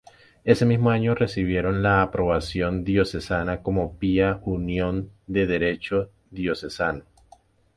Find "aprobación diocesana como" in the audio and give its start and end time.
2.01-3.99